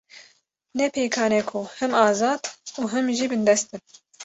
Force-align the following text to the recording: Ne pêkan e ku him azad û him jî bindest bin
Ne 0.77 0.85
pêkan 0.93 1.31
e 1.39 1.41
ku 1.49 1.59
him 1.77 1.91
azad 2.07 2.41
û 2.79 2.81
him 2.93 3.05
jî 3.17 3.25
bindest 3.31 3.65
bin 3.71 3.83